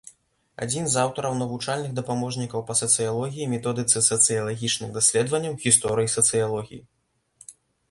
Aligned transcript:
Адзін 0.65 0.85
з 0.93 1.01
аўтараў 1.01 1.35
навучальных 1.41 1.91
дапаможнікаў 1.99 2.63
па 2.71 2.77
сацыялогіі, 2.81 3.51
методыцы 3.53 4.03
сацыялагічных 4.09 4.89
даследаванняў, 4.99 5.61
гісторыі 5.69 6.13
сацыялогіі. 6.17 6.83